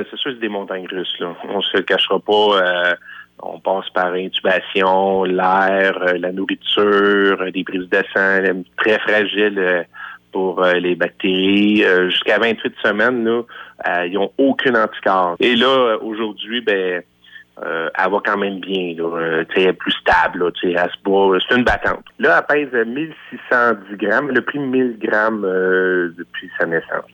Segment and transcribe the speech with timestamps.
[0.00, 1.14] Ben, c'est sûr, c'est des montagnes russes.
[1.20, 1.34] Là.
[1.50, 2.32] On se cachera pas.
[2.32, 2.94] Euh,
[3.42, 9.86] on passe par intubation, l'air, euh, la nourriture, euh, des prises de sang très fragiles
[10.32, 11.84] pour les bactéries.
[12.08, 13.42] Jusqu'à 28 semaines, là,
[14.06, 15.36] ils n'ont aucune anticorps.
[15.38, 17.02] Et là, aujourd'hui, ben
[17.62, 20.74] elle va quand même bien, là, euh, elle plus stable, c'est
[21.54, 22.04] une battante.
[22.18, 25.42] Là, elle pèse 1610 grammes, elle a pris 1000 grammes
[26.16, 27.04] depuis sa naissance.